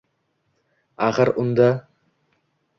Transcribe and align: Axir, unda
Axir, 1.09 1.33
unda 1.45 1.69